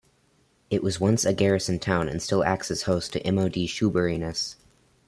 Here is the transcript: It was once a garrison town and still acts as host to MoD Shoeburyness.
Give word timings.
It 0.71 0.81
was 0.81 0.99
once 0.99 1.25
a 1.25 1.31
garrison 1.33 1.77
town 1.77 2.09
and 2.09 2.23
still 2.23 2.43
acts 2.43 2.71
as 2.71 2.81
host 2.81 3.13
to 3.13 3.21
MoD 3.31 3.67
Shoeburyness. 3.69 4.55